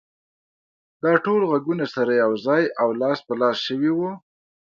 دا 1.03 1.13
ټول 1.25 1.41
غږونه 1.51 1.85
سره 1.95 2.11
يو 2.23 2.31
ځای 2.45 2.63
او 2.81 2.89
لاس 3.01 3.19
په 3.27 3.33
لاس 3.41 3.57
شوي 3.67 3.91
وو. 3.93 4.11